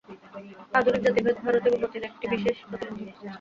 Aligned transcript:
আধুনিক 0.73 1.01
জাতিভেদ 1.05 1.37
ভারতের 1.43 1.73
উন্নতির 1.73 2.03
একটি 2.03 2.25
বিশেষ 2.33 2.55
প্রতিবন্ধক। 2.63 3.15